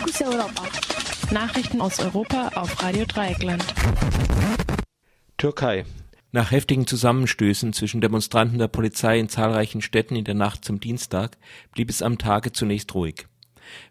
Fokus 0.00 0.22
Europa. 0.22 0.62
Nachrichten 1.30 1.80
aus 1.82 1.98
Europa 2.00 2.48
auf 2.54 2.82
Radio 2.82 3.04
Dreieckland. 3.04 3.62
Türkei. 5.36 5.84
Nach 6.32 6.50
heftigen 6.50 6.86
Zusammenstößen 6.86 7.74
zwischen 7.74 8.00
Demonstranten 8.00 8.58
der 8.58 8.68
Polizei 8.68 9.18
in 9.18 9.28
zahlreichen 9.28 9.82
Städten 9.82 10.16
in 10.16 10.24
der 10.24 10.34
Nacht 10.34 10.64
zum 10.64 10.80
Dienstag 10.80 11.36
blieb 11.72 11.90
es 11.90 12.00
am 12.00 12.16
Tage 12.16 12.52
zunächst 12.52 12.94
ruhig. 12.94 13.26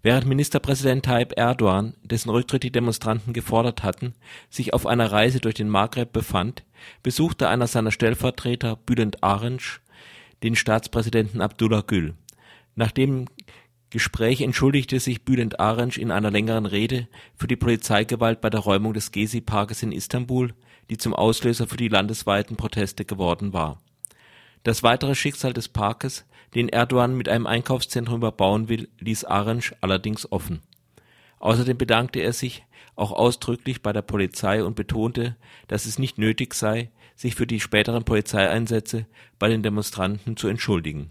Während 0.02 0.26
Ministerpräsident 0.26 1.06
Tayyip 1.06 1.38
Erdogan, 1.38 1.94
dessen 2.02 2.32
Rücktritt 2.32 2.64
die 2.64 2.72
Demonstranten 2.72 3.32
gefordert 3.32 3.84
hatten, 3.84 4.16
sich 4.50 4.74
auf 4.74 4.88
einer 4.88 5.12
Reise 5.12 5.40
durch 5.40 5.56
den 5.56 5.70
Maghreb 5.70 6.12
befand, 6.12 6.64
besuchte 7.04 7.50
einer 7.50 7.68
seiner 7.68 7.92
Stellvertreter, 7.92 8.78
Bülent 8.78 9.24
Arınç, 9.24 9.80
den 10.42 10.56
Staatspräsidenten 10.56 11.40
Abdullah 11.40 11.84
Gül. 11.86 12.16
Nach 12.76 12.92
dem 12.92 13.28
Gespräch 13.92 14.42
entschuldigte 14.42 15.00
sich 15.00 15.26
Bülent 15.26 15.60
Arınç 15.60 15.98
in 15.98 16.12
einer 16.12 16.30
längeren 16.30 16.68
Rede 16.68 17.08
für 17.36 17.48
die 17.48 17.56
Polizeigewalt 17.56 18.40
bei 18.40 18.52
der 18.52 18.60
Räumung 18.60 18.94
des 18.94 19.12
Gezi-Parkes 19.12 19.82
in 19.82 19.92
Istanbul, 19.92 20.54
die 20.90 20.98
zum 20.98 21.14
Auslöser 21.14 21.68
für 21.68 21.78
die 21.78 21.88
landesweiten 21.88 22.56
Proteste 22.56 23.04
geworden 23.04 23.52
war. 23.52 23.82
Das 24.64 24.84
weitere 24.84 25.16
Schicksal 25.16 25.54
des 25.54 25.70
Parkes, 25.70 26.26
den 26.54 26.70
Erdogan 26.70 27.16
mit 27.16 27.30
einem 27.30 27.48
Einkaufszentrum 27.48 28.18
überbauen 28.18 28.70
will, 28.70 28.90
ließ 29.00 29.26
Arınç 29.26 29.74
allerdings 29.82 30.32
offen. 30.32 30.62
Außerdem 31.40 31.78
bedankte 31.78 32.20
er 32.20 32.34
sich 32.34 32.64
auch 32.96 33.12
ausdrücklich 33.12 33.82
bei 33.82 33.94
der 33.94 34.02
Polizei 34.02 34.64
und 34.64 34.76
betonte, 34.76 35.36
dass 35.68 35.86
es 35.86 35.98
nicht 35.98 36.18
nötig 36.18 36.54
sei, 36.54 36.92
sich 37.16 37.36
für 37.36 37.48
die 37.48 37.60
späteren 37.60 38.04
Polizeieinsätze 38.04 39.08
bei 39.40 39.48
den 39.48 39.64
Demonstranten 39.64 40.38
zu 40.38 40.48
entschuldigen. 40.48 41.10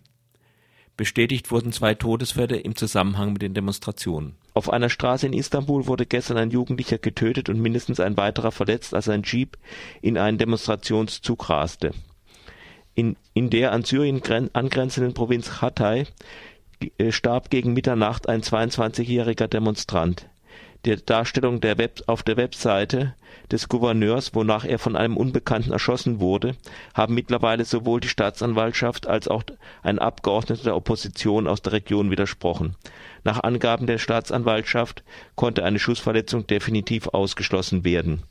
Bestätigt 0.99 1.53
wurden 1.53 1.71
zwei 1.71 1.95
Todesfälle 1.95 2.57
im 2.57 2.75
Zusammenhang 2.75 3.33
mit 3.33 3.43
den 3.43 3.55
Demonstrationen. 3.55 4.35
Auf 4.53 4.69
einer 4.69 4.91
Straße 4.91 5.29
in 5.29 5.33
Istanbul 5.33 5.87
wurde 5.87 6.07
gestern 6.07 6.39
ein 6.39 6.51
Jugendlicher 6.51 6.99
getötet 6.99 7.49
und 7.49 7.61
mindestens 7.61 8.01
ein 8.01 8.17
weiterer 8.17 8.51
verletzt, 8.51 8.95
als 8.95 9.09
ein 9.09 9.23
Jeep 9.23 9.57
in 10.03 10.19
einen 10.19 10.39
Demonstrationszug 10.39 11.49
raste. 11.49 11.93
In, 12.97 13.17
in 13.33 13.49
der 13.49 13.71
an 13.71 13.85
Syrien 13.85 14.21
angrenzenden 14.53 15.15
Provinz 15.15 15.63
Hatay 15.63 16.05
äh, 16.99 17.13
starb 17.13 17.51
gegen 17.51 17.75
Mitternacht 17.75 18.29
ein 18.29 18.43
22-jähriger 18.43 19.47
Demonstrant 19.47 20.29
der 20.85 20.97
Darstellung 20.97 21.61
der 21.61 21.77
Web 21.79 22.03
auf 22.07 22.23
der 22.23 22.37
Webseite 22.37 23.15
des 23.51 23.69
Gouverneurs, 23.69 24.35
wonach 24.35 24.65
er 24.65 24.79
von 24.79 24.97
einem 24.97 25.17
Unbekannten 25.17 25.73
erschossen 25.73 26.21
wurde, 26.21 26.55
haben 26.95 27.15
mittlerweile 27.15 27.65
sowohl 27.65 28.01
die 28.01 28.09
Staatsanwaltschaft 28.09 29.07
als 29.07 29.29
auch 29.29 29.43
ein 29.83 29.99
Abgeordneter 29.99 30.63
der 30.65 30.77
Opposition 30.77 31.47
aus 31.47 31.63
der 31.63 31.73
Region 31.73 32.11
widersprochen. 32.11 32.77
Nach 33.25 33.43
Angaben 33.43 33.87
der 33.87 33.99
Staatsanwaltschaft 33.99 35.03
konnte 35.35 35.65
eine 35.65 35.79
Schussverletzung 35.79 36.47
definitiv 36.47 37.09
ausgeschlossen 37.09 37.85
werden. 37.85 38.23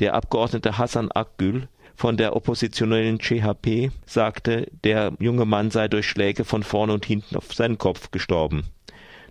Der 0.00 0.14
Abgeordnete 0.14 0.78
Hassan 0.78 1.12
Akgül 1.12 1.68
von 1.94 2.16
der 2.16 2.34
oppositionellen 2.34 3.18
CHP 3.18 3.90
sagte, 4.06 4.66
der 4.82 5.12
junge 5.20 5.44
Mann 5.44 5.70
sei 5.70 5.88
durch 5.88 6.08
Schläge 6.08 6.44
von 6.44 6.62
vorne 6.62 6.94
und 6.94 7.06
hinten 7.06 7.36
auf 7.36 7.52
seinen 7.54 7.78
Kopf 7.78 8.10
gestorben 8.10 8.64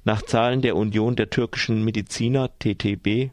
nach 0.04 0.24
Zahlen 0.24 0.62
der 0.62 0.76
Union 0.76 1.16
der 1.16 1.30
türkischen 1.30 1.84
Mediziner 1.84 2.50
(TTB) 2.60 3.30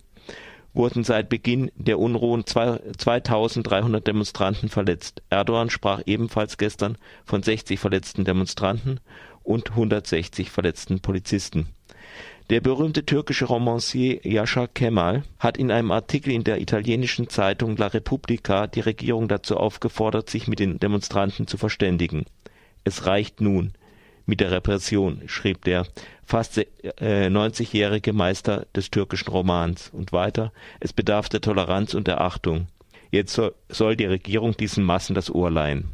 wurden 0.74 1.02
seit 1.02 1.28
Beginn 1.28 1.70
der 1.77 1.98
Unruhen 1.98 2.44
2.300 2.44 4.00
Demonstranten 4.00 4.69
verletzt. 4.69 5.22
Erdogan 5.30 5.70
sprach 5.70 6.02
ebenfalls 6.06 6.58
gestern 6.58 6.98
von 7.24 7.42
60 7.42 7.80
verletzten 7.80 8.24
Demonstranten 8.24 9.00
und 9.42 9.70
160 9.70 10.50
verletzten 10.50 11.00
Polizisten. 11.00 11.69
Der 12.50 12.61
berühmte 12.61 13.05
türkische 13.05 13.46
Romancier 13.46 14.20
Yasha 14.24 14.66
Kemal 14.66 15.22
hat 15.39 15.56
in 15.56 15.70
einem 15.70 15.91
Artikel 15.91 16.33
in 16.33 16.44
der 16.44 16.61
italienischen 16.61 17.28
Zeitung 17.28 17.77
La 17.77 17.89
Repubblica 17.89 18.66
die 18.66 18.80
Regierung 18.80 19.28
dazu 19.28 19.56
aufgefordert, 19.56 20.30
sich 20.30 20.48
mit 20.48 20.58
den 20.58 20.78
Demonstranten 20.78 21.46
zu 21.46 21.57
verständigen. 21.57 22.24
Es 22.84 23.07
reicht 23.07 23.40
nun 23.40 23.73
mit 24.28 24.40
der 24.40 24.50
Repression, 24.50 25.22
schrieb 25.27 25.64
der 25.64 25.86
fast 26.22 26.58
90-jährige 26.58 28.11
äh, 28.11 28.12
Meister 28.12 28.66
des 28.77 28.90
türkischen 28.90 29.30
Romans. 29.30 29.90
Und 29.92 30.12
weiter, 30.12 30.52
es 30.80 30.92
bedarf 30.92 31.30
der 31.30 31.40
Toleranz 31.40 31.94
und 31.94 32.06
der 32.06 32.20
Achtung. 32.20 32.66
Jetzt 33.11 33.40
soll 33.70 33.96
die 33.96 34.05
Regierung 34.05 34.55
diesen 34.55 34.84
Massen 34.84 35.14
das 35.14 35.34
Ohr 35.34 35.50
leihen. 35.50 35.89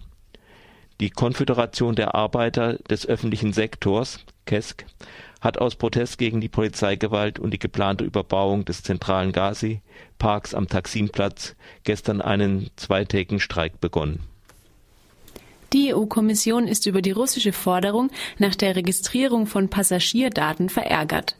Die 1.00 1.10
Konföderation 1.10 1.94
der 1.94 2.16
Arbeiter 2.16 2.78
des 2.90 3.06
öffentlichen 3.06 3.52
Sektors, 3.52 4.24
KESK, 4.46 4.84
hat 5.40 5.58
aus 5.58 5.76
Protest 5.76 6.18
gegen 6.18 6.40
die 6.40 6.48
Polizeigewalt 6.48 7.38
und 7.38 7.52
die 7.52 7.58
geplante 7.60 8.04
Überbauung 8.04 8.64
des 8.64 8.82
zentralen 8.82 9.30
Gazi-Parks 9.30 10.54
am 10.54 10.68
Taksimplatz 10.68 11.54
gestern 11.84 12.20
einen 12.20 12.70
zweitägigen 12.74 13.38
Streik 13.38 13.80
begonnen 13.80 14.33
die 15.74 15.92
EU-Kommission 15.92 16.66
ist 16.66 16.86
über 16.86 17.02
die 17.02 17.10
russische 17.10 17.52
Forderung 17.52 18.10
nach 18.38 18.54
der 18.54 18.76
Registrierung 18.76 19.46
von 19.46 19.68
Passagierdaten 19.68 20.70
verärgert. 20.70 21.36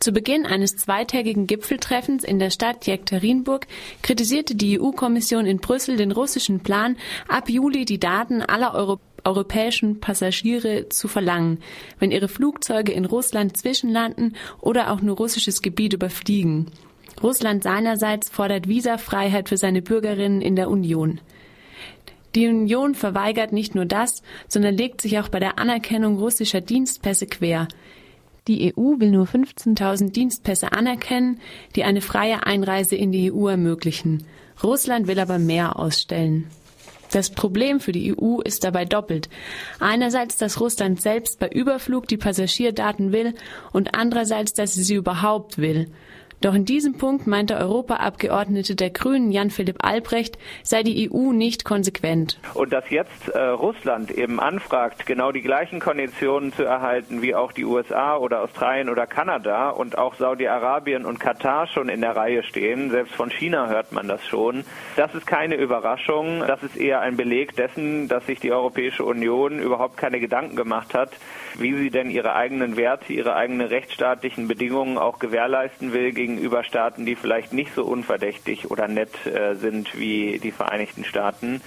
Zu 0.00 0.12
Beginn 0.12 0.46
eines 0.46 0.76
zweitägigen 0.76 1.46
Gipfeltreffens 1.46 2.22
in 2.24 2.38
der 2.38 2.50
Stadt 2.50 2.86
Jekaterinburg 2.86 3.66
kritisierte 4.02 4.54
die 4.54 4.80
EU-Kommission 4.80 5.46
in 5.46 5.58
Brüssel 5.58 5.96
den 5.96 6.12
russischen 6.12 6.60
Plan, 6.60 6.96
ab 7.26 7.48
Juli 7.48 7.84
die 7.84 7.98
Daten 7.98 8.42
aller 8.42 8.74
Euro 8.74 9.00
europäischen 9.24 10.00
Passagiere 10.00 10.88
zu 10.88 11.08
verlangen, 11.08 11.58
wenn 11.98 12.12
ihre 12.12 12.28
Flugzeuge 12.28 12.92
in 12.92 13.04
Russland 13.04 13.56
zwischenlanden 13.56 14.36
oder 14.60 14.92
auch 14.92 15.02
nur 15.02 15.16
russisches 15.16 15.60
Gebiet 15.60 15.92
überfliegen. 15.92 16.70
Russland 17.22 17.64
seinerseits 17.64 18.28
fordert 18.28 18.68
Visafreiheit 18.68 19.48
für 19.48 19.56
seine 19.56 19.82
Bürgerinnen 19.82 20.40
in 20.40 20.54
der 20.54 20.70
Union. 20.70 21.20
Die 22.34 22.46
Union 22.46 22.94
verweigert 22.94 23.52
nicht 23.52 23.74
nur 23.74 23.86
das, 23.86 24.22
sondern 24.48 24.76
legt 24.76 25.00
sich 25.00 25.18
auch 25.18 25.28
bei 25.28 25.40
der 25.40 25.58
Anerkennung 25.58 26.18
russischer 26.18 26.60
Dienstpässe 26.60 27.26
quer. 27.26 27.68
Die 28.46 28.74
EU 28.74 28.98
will 28.98 29.10
nur 29.10 29.26
15.000 29.26 30.10
Dienstpässe 30.10 30.72
anerkennen, 30.72 31.40
die 31.76 31.84
eine 31.84 32.00
freie 32.00 32.46
Einreise 32.46 32.96
in 32.96 33.12
die 33.12 33.32
EU 33.32 33.48
ermöglichen. 33.48 34.24
Russland 34.62 35.06
will 35.06 35.20
aber 35.20 35.38
mehr 35.38 35.78
ausstellen. 35.78 36.46
Das 37.10 37.30
Problem 37.30 37.80
für 37.80 37.92
die 37.92 38.14
EU 38.14 38.40
ist 38.40 38.64
dabei 38.64 38.84
doppelt. 38.84 39.28
Einerseits, 39.80 40.36
dass 40.36 40.60
Russland 40.60 41.00
selbst 41.00 41.38
bei 41.38 41.48
Überflug 41.48 42.06
die 42.06 42.18
Passagierdaten 42.18 43.12
will 43.12 43.34
und 43.72 43.94
andererseits, 43.94 44.52
dass 44.52 44.74
sie 44.74 44.82
sie 44.82 44.94
überhaupt 44.94 45.58
will. 45.58 45.90
Doch 46.40 46.54
in 46.54 46.64
diesem 46.64 46.96
Punkt 46.96 47.26
meint 47.26 47.50
der 47.50 47.58
Europaabgeordnete 47.58 48.76
der 48.76 48.90
Grünen 48.90 49.32
Jan-Philipp 49.32 49.84
Albrecht, 49.84 50.38
sei 50.62 50.84
die 50.84 51.10
EU 51.10 51.32
nicht 51.32 51.64
konsequent. 51.64 52.38
Und 52.54 52.72
dass 52.72 52.88
jetzt 52.90 53.28
äh, 53.30 53.40
Russland 53.40 54.12
eben 54.12 54.38
anfragt, 54.38 55.04
genau 55.04 55.32
die 55.32 55.42
gleichen 55.42 55.80
Konditionen 55.80 56.52
zu 56.52 56.62
erhalten 56.62 57.22
wie 57.22 57.34
auch 57.34 57.50
die 57.50 57.64
USA 57.64 58.16
oder 58.16 58.42
Australien 58.42 58.88
oder 58.88 59.08
Kanada 59.08 59.70
und 59.70 59.98
auch 59.98 60.14
Saudi-Arabien 60.14 61.04
und 61.04 61.18
Katar 61.18 61.66
schon 61.66 61.88
in 61.88 62.02
der 62.02 62.14
Reihe 62.14 62.44
stehen, 62.44 62.90
selbst 62.90 63.14
von 63.14 63.30
China 63.30 63.68
hört 63.68 63.90
man 63.90 64.06
das 64.06 64.24
schon, 64.24 64.64
das 64.94 65.12
ist 65.16 65.26
keine 65.26 65.56
Überraschung, 65.56 66.44
das 66.46 66.62
ist 66.62 66.76
eher 66.76 67.00
ein 67.00 67.16
Beleg 67.16 67.56
dessen, 67.56 68.06
dass 68.06 68.24
sich 68.26 68.38
die 68.38 68.52
Europäische 68.52 69.04
Union 69.04 69.58
überhaupt 69.58 69.96
keine 69.96 70.20
Gedanken 70.20 70.54
gemacht 70.54 70.94
hat, 70.94 71.10
wie 71.58 71.74
sie 71.74 71.90
denn 71.90 72.10
ihre 72.10 72.36
eigenen 72.36 72.76
Werte, 72.76 73.12
ihre 73.12 73.34
eigenen 73.34 73.66
rechtsstaatlichen 73.66 74.46
Bedingungen 74.46 74.98
auch 74.98 75.18
gewährleisten 75.18 75.92
will 75.92 76.12
gegenüber 76.36 76.64
Staaten, 76.64 77.06
die 77.06 77.16
vielleicht 77.16 77.52
nicht 77.52 77.74
so 77.74 77.84
unverdächtig 77.84 78.70
oder 78.70 78.88
nett 78.88 79.26
äh, 79.26 79.54
sind 79.54 79.98
wie 79.98 80.38
die 80.38 80.52
Vereinigten 80.52 81.04
Staaten. 81.04 81.60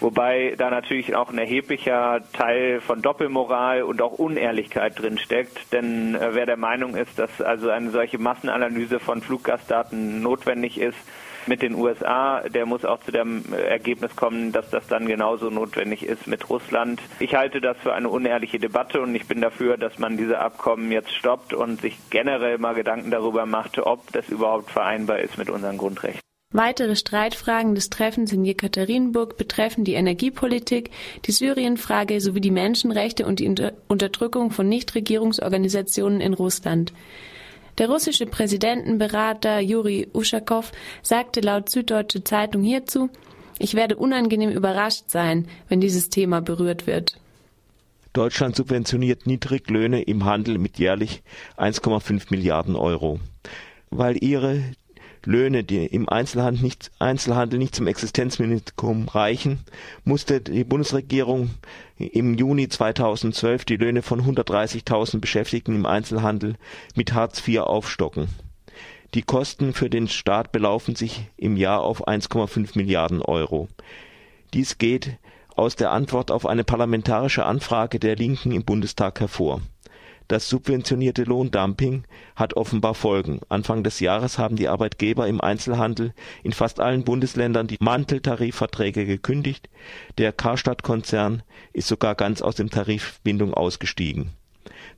Wobei 0.00 0.54
da 0.56 0.70
natürlich 0.70 1.14
auch 1.14 1.30
ein 1.30 1.38
erheblicher 1.38 2.22
Teil 2.32 2.80
von 2.80 3.02
Doppelmoral 3.02 3.82
und 3.82 4.00
auch 4.00 4.12
Unehrlichkeit 4.12 4.98
drin 4.98 5.18
steckt. 5.18 5.72
Denn 5.72 6.14
äh, 6.14 6.30
wer 6.32 6.46
der 6.46 6.56
Meinung 6.56 6.96
ist, 6.96 7.18
dass 7.18 7.40
also 7.40 7.68
eine 7.68 7.90
solche 7.90 8.18
Massenanalyse 8.18 8.98
von 8.98 9.20
Fluggastdaten 9.20 10.22
notwendig 10.22 10.80
ist, 10.80 10.98
mit 11.46 11.62
den 11.62 11.74
USA, 11.74 12.48
der 12.48 12.66
muss 12.66 12.84
auch 12.84 13.00
zu 13.00 13.12
dem 13.12 13.44
Ergebnis 13.52 14.14
kommen, 14.16 14.52
dass 14.52 14.70
das 14.70 14.86
dann 14.86 15.06
genauso 15.06 15.50
notwendig 15.50 16.02
ist 16.02 16.26
mit 16.26 16.48
Russland. 16.48 17.00
Ich 17.18 17.34
halte 17.34 17.60
das 17.60 17.76
für 17.78 17.92
eine 17.94 18.08
unehrliche 18.08 18.58
Debatte 18.58 19.00
und 19.00 19.14
ich 19.14 19.26
bin 19.26 19.40
dafür, 19.40 19.76
dass 19.76 19.98
man 19.98 20.16
diese 20.16 20.38
Abkommen 20.38 20.90
jetzt 20.92 21.14
stoppt 21.14 21.52
und 21.52 21.80
sich 21.80 21.96
generell 22.10 22.58
mal 22.58 22.74
Gedanken 22.74 23.10
darüber 23.10 23.46
macht, 23.46 23.78
ob 23.78 24.12
das 24.12 24.28
überhaupt 24.28 24.70
vereinbar 24.70 25.20
ist 25.20 25.38
mit 25.38 25.50
unseren 25.50 25.78
Grundrechten. 25.78 26.20
Weitere 26.52 26.96
Streitfragen 26.96 27.76
des 27.76 27.90
Treffens 27.90 28.32
in 28.32 28.44
Jekaterinburg 28.44 29.36
betreffen 29.36 29.84
die 29.84 29.92
Energiepolitik, 29.92 30.90
die 31.24 31.30
Syrienfrage 31.30 32.20
sowie 32.20 32.40
die 32.40 32.50
Menschenrechte 32.50 33.24
und 33.24 33.38
die 33.38 33.54
Unterdrückung 33.86 34.50
von 34.50 34.68
Nichtregierungsorganisationen 34.68 36.20
in 36.20 36.34
Russland. 36.34 36.92
Der 37.80 37.88
russische 37.88 38.26
Präsidentenberater 38.26 39.58
Juri 39.58 40.06
Uschakow 40.12 40.70
sagte 41.00 41.40
laut 41.40 41.70
Süddeutsche 41.70 42.22
Zeitung 42.22 42.62
hierzu, 42.62 43.08
ich 43.58 43.72
werde 43.72 43.96
unangenehm 43.96 44.50
überrascht 44.50 45.04
sein, 45.08 45.48
wenn 45.70 45.80
dieses 45.80 46.10
Thema 46.10 46.42
berührt 46.42 46.86
wird. 46.86 47.18
Deutschland 48.12 48.54
subventioniert 48.54 49.26
Niedriglöhne 49.26 50.02
im 50.02 50.26
Handel 50.26 50.58
mit 50.58 50.78
jährlich 50.78 51.22
1,5 51.56 52.26
Milliarden 52.28 52.76
Euro. 52.76 53.18
Weil 53.88 54.22
ihre 54.22 54.62
Löhne, 55.24 55.64
die 55.64 55.86
im 55.86 56.08
Einzelhandel 56.08 56.62
nicht, 56.62 56.90
Einzelhandel 56.98 57.58
nicht 57.58 57.74
zum 57.74 57.86
Existenzminimum 57.86 59.08
reichen, 59.08 59.60
musste 60.04 60.40
die 60.40 60.64
Bundesregierung 60.64 61.50
im 61.98 62.34
Juni 62.34 62.68
2012 62.68 63.64
die 63.64 63.76
Löhne 63.76 64.02
von 64.02 64.22
130.000 64.22 65.20
Beschäftigten 65.20 65.74
im 65.74 65.86
Einzelhandel 65.86 66.56
mit 66.94 67.12
Hartz 67.12 67.46
IV 67.46 67.60
aufstocken. 67.60 68.28
Die 69.14 69.22
Kosten 69.22 69.74
für 69.74 69.90
den 69.90 70.08
Staat 70.08 70.52
belaufen 70.52 70.94
sich 70.94 71.26
im 71.36 71.56
Jahr 71.56 71.80
auf 71.80 72.06
1,5 72.06 72.76
Milliarden 72.76 73.20
Euro. 73.20 73.68
Dies 74.54 74.78
geht 74.78 75.18
aus 75.56 75.76
der 75.76 75.90
Antwort 75.90 76.30
auf 76.30 76.46
eine 76.46 76.64
parlamentarische 76.64 77.44
Anfrage 77.44 77.98
der 77.98 78.16
Linken 78.16 78.52
im 78.52 78.64
Bundestag 78.64 79.20
hervor 79.20 79.60
das 80.30 80.48
subventionierte 80.48 81.24
Lohndumping 81.24 82.04
hat 82.36 82.54
offenbar 82.54 82.94
Folgen. 82.94 83.40
Anfang 83.48 83.82
des 83.82 83.98
Jahres 83.98 84.38
haben 84.38 84.54
die 84.54 84.68
Arbeitgeber 84.68 85.26
im 85.26 85.40
Einzelhandel 85.40 86.14
in 86.44 86.52
fast 86.52 86.78
allen 86.78 87.02
Bundesländern 87.02 87.66
die 87.66 87.78
Manteltarifverträge 87.80 89.06
gekündigt, 89.06 89.68
der 90.18 90.32
Karstadt-Konzern 90.32 91.42
ist 91.72 91.88
sogar 91.88 92.14
ganz 92.14 92.42
aus 92.42 92.54
der 92.54 92.68
Tarifbindung 92.68 93.54
ausgestiegen. 93.54 94.30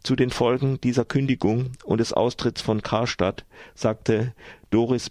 Zu 0.03 0.17
den 0.17 0.29
Folgen 0.29 0.79
dieser 0.83 1.07
Kündigung 1.07 1.73
und 1.85 1.99
des 1.99 2.13
Austritts 2.13 2.61
von 2.61 2.83
Karstadt 2.83 3.47
sagte 3.75 4.35
Doris 4.71 5.09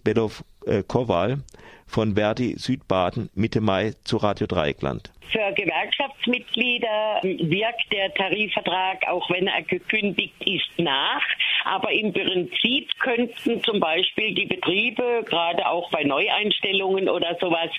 Bedow-Kowal 0.66 1.40
von 1.88 2.16
Verdi 2.16 2.56
Südbaden 2.58 3.30
Mitte 3.36 3.62
Mai 3.62 3.94
zu 4.04 4.18
Radio 4.18 4.48
Dreieckland. 4.48 5.12
Für 5.32 5.54
Gewerkschaftsmitglieder 5.54 7.22
wirkt 7.24 7.92
der 7.92 8.14
Tarifvertrag, 8.14 9.08
auch 9.08 9.30
wenn 9.30 9.48
er 9.48 9.62
gekündigt 9.62 10.36
ist, 10.46 10.78
nach. 10.78 11.22
Aber 11.64 11.92
im 11.92 12.12
Prinzip 12.12 12.90
könnten 13.00 13.64
zum 13.64 13.80
Beispiel 13.80 14.34
die 14.34 14.46
Betriebe, 14.46 15.24
gerade 15.26 15.66
auch 15.68 15.90
bei 15.92 16.04
Neueinstellungen 16.04 17.08
oder 17.08 17.38
sowas, 17.40 17.70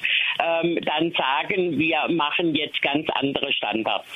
ähm, 0.40 0.78
dann 0.82 1.12
sagen, 1.12 1.78
wir 1.78 2.08
machen 2.08 2.54
jetzt 2.54 2.80
ganz 2.80 3.06
andere 3.10 3.52
Standards. 3.52 4.08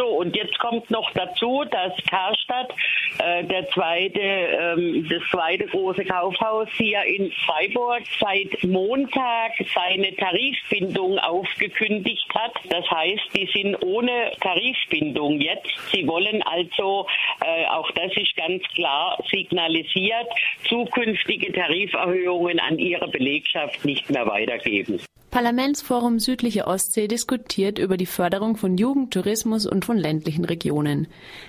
So, 0.00 0.06
und 0.06 0.34
jetzt 0.34 0.58
kommt 0.58 0.90
noch 0.90 1.10
dazu, 1.10 1.62
dass 1.70 1.92
Karstadt, 2.08 2.72
äh, 3.18 3.44
der 3.44 3.68
zweite, 3.68 4.18
ähm, 4.18 5.06
das 5.06 5.22
zweite 5.30 5.66
große 5.66 6.06
Kaufhaus 6.06 6.68
hier 6.72 7.02
in 7.04 7.30
Freiburg, 7.44 8.04
seit 8.18 8.64
Montag 8.64 9.52
seine 9.74 10.16
Tarifbindung 10.16 11.18
aufgekündigt 11.18 12.26
hat. 12.34 12.52
Das 12.70 12.90
heißt, 12.90 13.36
die 13.36 13.46
sind 13.52 13.76
ohne 13.84 14.32
Tarifbindung 14.40 15.38
jetzt. 15.38 15.68
Sie 15.92 16.06
wollen 16.06 16.42
also, 16.44 17.06
äh, 17.44 17.66
auch 17.66 17.90
das 17.90 18.10
ist 18.16 18.34
ganz 18.36 18.62
klar 18.74 19.22
signalisiert, 19.30 20.28
zukünftige 20.66 21.52
Tariferhöhungen 21.52 22.58
an 22.58 22.78
ihre 22.78 23.08
Belegschaft 23.08 23.84
nicht 23.84 24.08
mehr 24.08 24.26
weitergeben. 24.26 24.98
Parlamentsforum 25.30 26.18
Südliche 26.18 26.66
Ostsee 26.66 27.06
diskutiert 27.06 27.78
über 27.78 27.96
die 27.96 28.06
Förderung 28.06 28.56
von 28.56 28.76
Jugend, 28.76 29.12
Tourismus 29.12 29.64
und 29.64 29.84
von 29.84 29.96
ländlichen 29.96 30.44
Regionen. 30.44 31.06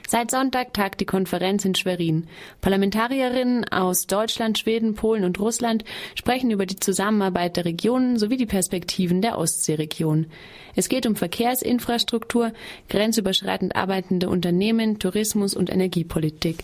Seit 0.08 0.30
Sonntag 0.30 0.76
tagt 0.76 1.02
die 1.02 1.06
Konferenz 1.06 1.66
in 1.66 1.74
Schwerin. 1.74 2.28
Parlamentarierinnen 2.62 3.68
aus 3.70 4.06
Deutschland, 4.06 4.60
Schweden, 4.60 4.94
Polen 4.94 5.24
und 5.24 5.40
Russland 5.40 5.84
sprechen 6.14 6.52
über 6.52 6.68
die 6.68 6.76
Zusammenarbeit 6.76 7.58
der 7.58 7.66
Regionen 7.66 8.20
sowie 8.20 8.38
die 8.38 8.46
Perspektiven 8.46 9.24
der 9.24 9.40
Ostseeregion. 9.40 10.28
Es 10.76 10.88
geht 10.88 11.08
um 11.08 11.16
Verkehrsinfrastruktur, 11.16 12.54
grenzüberschreitend 12.88 13.76
arbeitende 13.76 14.30
Unternehmen, 14.30 15.00
Tourismus 15.00 15.56
und 15.56 15.72
Energiepolitik. 15.72 16.58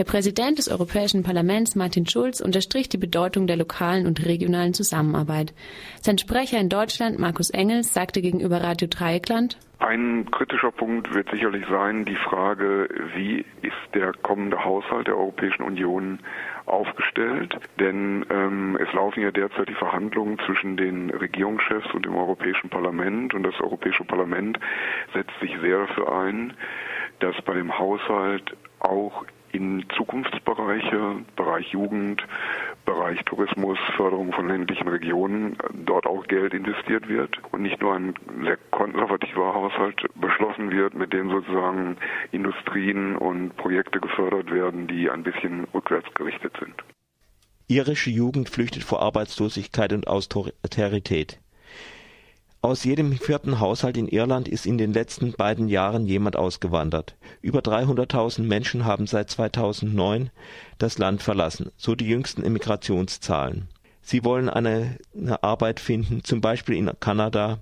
Der 0.00 0.06
Präsident 0.06 0.56
des 0.56 0.70
Europäischen 0.70 1.22
Parlaments, 1.22 1.76
Martin 1.76 2.06
Schulz, 2.06 2.40
unterstrich 2.40 2.88
die 2.88 2.96
Bedeutung 2.96 3.46
der 3.46 3.58
lokalen 3.58 4.06
und 4.06 4.24
regionalen 4.24 4.72
Zusammenarbeit. 4.72 5.52
Sein 6.00 6.16
Sprecher 6.16 6.58
in 6.58 6.70
Deutschland, 6.70 7.18
Markus 7.18 7.50
Engels, 7.50 7.92
sagte 7.92 8.22
gegenüber 8.22 8.62
Radio 8.62 8.88
Dreieckland, 8.88 9.58
ein 9.78 10.30
kritischer 10.30 10.70
Punkt 10.70 11.14
wird 11.14 11.28
sicherlich 11.30 11.66
sein 11.68 12.06
die 12.06 12.16
Frage, 12.16 12.88
wie 13.14 13.44
ist 13.60 13.76
der 13.92 14.14
kommende 14.22 14.64
Haushalt 14.64 15.06
der 15.06 15.18
Europäischen 15.18 15.64
Union 15.64 16.20
aufgestellt? 16.64 17.54
Denn 17.78 18.24
ähm, 18.30 18.78
es 18.80 18.90
laufen 18.94 19.22
ja 19.22 19.30
derzeit 19.30 19.68
die 19.68 19.74
Verhandlungen 19.74 20.38
zwischen 20.46 20.78
den 20.78 21.10
Regierungschefs 21.10 21.92
und 21.92 22.06
dem 22.06 22.16
Europäischen 22.16 22.70
Parlament 22.70 23.34
und 23.34 23.42
das 23.42 23.60
Europäische 23.60 24.04
Parlament 24.04 24.58
setzt 25.12 25.38
sich 25.42 25.54
sehr 25.60 25.80
dafür 25.86 26.10
ein, 26.10 26.54
dass 27.18 27.36
bei 27.42 27.52
dem 27.52 27.78
Haushalt 27.78 28.56
auch 28.78 29.26
in 29.52 29.84
Zukunftsbereiche, 29.96 31.16
Bereich 31.36 31.68
Jugend, 31.68 32.26
Bereich 32.84 33.22
Tourismus, 33.24 33.78
Förderung 33.96 34.32
von 34.32 34.48
ländlichen 34.48 34.88
Regionen, 34.88 35.56
dort 35.86 36.06
auch 36.06 36.26
Geld 36.26 36.54
investiert 36.54 37.08
wird 37.08 37.38
und 37.52 37.62
nicht 37.62 37.80
nur 37.80 37.94
ein 37.94 38.14
sehr 38.44 38.58
konservativer 38.70 39.54
Haushalt 39.54 40.06
beschlossen 40.14 40.70
wird, 40.70 40.94
mit 40.94 41.12
dem 41.12 41.30
sozusagen 41.30 41.96
Industrien 42.32 43.16
und 43.16 43.56
Projekte 43.56 44.00
gefördert 44.00 44.50
werden, 44.50 44.86
die 44.86 45.10
ein 45.10 45.22
bisschen 45.22 45.64
rückwärts 45.74 46.12
gerichtet 46.14 46.52
sind. 46.58 46.74
Irische 47.68 48.10
Jugend 48.10 48.48
flüchtet 48.48 48.82
vor 48.82 49.00
Arbeitslosigkeit 49.00 49.92
und 49.92 50.08
Austerität. 50.08 51.39
Aus 52.62 52.84
jedem 52.84 53.16
vierten 53.16 53.58
Haushalt 53.58 53.96
in 53.96 54.06
Irland 54.06 54.46
ist 54.46 54.66
in 54.66 54.76
den 54.76 54.92
letzten 54.92 55.32
beiden 55.32 55.68
Jahren 55.68 56.04
jemand 56.04 56.36
ausgewandert. 56.36 57.16
Über 57.40 57.60
300.000 57.60 58.42
Menschen 58.42 58.84
haben 58.84 59.06
seit 59.06 59.30
2009 59.30 60.28
das 60.76 60.98
Land 60.98 61.22
verlassen, 61.22 61.72
so 61.78 61.94
die 61.94 62.06
jüngsten 62.06 62.42
Immigrationszahlen. 62.42 63.68
Sie 64.02 64.24
wollen 64.24 64.50
eine, 64.50 64.98
eine 65.16 65.42
Arbeit 65.42 65.80
finden, 65.80 66.22
zum 66.22 66.42
Beispiel 66.42 66.76
in 66.76 66.90
Kanada, 67.00 67.60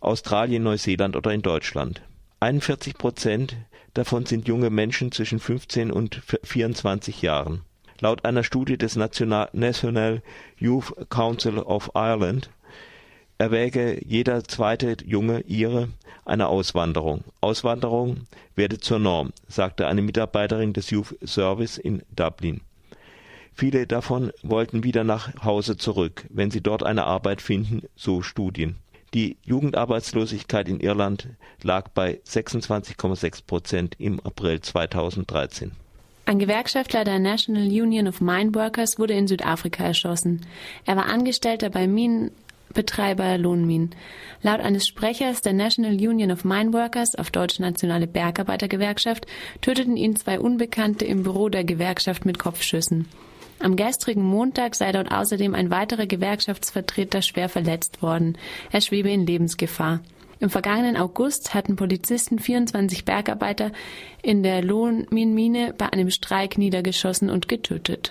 Australien, 0.00 0.64
Neuseeland 0.64 1.14
oder 1.14 1.32
in 1.32 1.42
Deutschland. 1.42 2.02
41 2.40 2.94
Prozent 2.94 3.56
davon 3.94 4.26
sind 4.26 4.48
junge 4.48 4.70
Menschen 4.70 5.12
zwischen 5.12 5.38
15 5.38 5.92
und 5.92 6.22
24 6.42 7.22
Jahren. 7.22 7.62
Laut 8.00 8.24
einer 8.24 8.42
Studie 8.42 8.78
des 8.78 8.96
National 8.96 10.22
Youth 10.56 10.92
Council 11.08 11.58
of 11.58 11.92
Ireland 11.94 12.50
erwäge 13.40 13.98
jeder 14.06 14.44
zweite 14.44 14.98
junge 15.04 15.40
Ire 15.48 15.88
eine 16.26 16.48
Auswanderung. 16.48 17.24
Auswanderung 17.40 18.26
werde 18.54 18.78
zur 18.78 18.98
Norm, 18.98 19.32
sagte 19.48 19.86
eine 19.86 20.02
Mitarbeiterin 20.02 20.74
des 20.74 20.90
Youth 20.90 21.16
Service 21.24 21.78
in 21.78 22.02
Dublin. 22.14 22.60
Viele 23.54 23.86
davon 23.86 24.30
wollten 24.42 24.84
wieder 24.84 25.04
nach 25.04 25.42
Hause 25.42 25.78
zurück, 25.78 26.26
wenn 26.28 26.50
sie 26.50 26.60
dort 26.60 26.82
eine 26.82 27.04
Arbeit 27.04 27.40
finden, 27.40 27.82
so 27.96 28.20
Studien. 28.20 28.76
Die 29.14 29.38
Jugendarbeitslosigkeit 29.44 30.68
in 30.68 30.78
Irland 30.78 31.28
lag 31.62 31.88
bei 31.88 32.20
26,6 32.26 33.46
Prozent 33.46 33.96
im 33.98 34.20
April 34.20 34.60
2013. 34.60 35.72
Ein 36.26 36.38
Gewerkschaftler 36.38 37.04
der 37.04 37.18
National 37.18 37.66
Union 37.66 38.06
of 38.06 38.20
Mine 38.20 38.54
Workers 38.54 38.98
wurde 38.98 39.14
in 39.14 39.26
Südafrika 39.26 39.82
erschossen. 39.82 40.46
Er 40.84 40.96
war 40.96 41.06
Angestellter 41.06 41.70
bei 41.70 41.88
Minen 41.88 42.30
Betreiber 42.74 43.36
Lohnminen. 43.38 43.90
Laut 44.42 44.60
eines 44.60 44.86
Sprechers 44.86 45.42
der 45.42 45.52
National 45.52 45.92
Union 45.92 46.30
of 46.30 46.44
Mine 46.44 46.72
Workers, 46.72 47.14
auf 47.14 47.30
Deutsch 47.30 47.58
Nationale 47.58 48.06
Bergarbeitergewerkschaft, 48.06 49.26
töteten 49.60 49.96
ihn 49.96 50.16
zwei 50.16 50.38
Unbekannte 50.38 51.04
im 51.04 51.22
Büro 51.22 51.48
der 51.48 51.64
Gewerkschaft 51.64 52.24
mit 52.24 52.38
Kopfschüssen. 52.38 53.08
Am 53.58 53.76
gestrigen 53.76 54.24
Montag 54.24 54.74
sei 54.74 54.90
dort 54.92 55.12
außerdem 55.12 55.54
ein 55.54 55.70
weiterer 55.70 56.06
Gewerkschaftsvertreter 56.06 57.20
schwer 57.20 57.48
verletzt 57.48 58.00
worden. 58.00 58.38
Er 58.70 58.80
schwebe 58.80 59.10
in 59.10 59.26
Lebensgefahr. 59.26 60.00
Im 60.40 60.48
vergangenen 60.48 60.96
August 60.96 61.52
hatten 61.52 61.76
Polizisten 61.76 62.38
24 62.38 63.04
Bergarbeiter 63.04 63.72
in 64.22 64.42
der 64.42 64.62
Lohnminenmine 64.62 65.74
bei 65.76 65.92
einem 65.92 66.10
Streik 66.10 66.56
niedergeschossen 66.56 67.28
und 67.28 67.46
getötet. 67.48 68.10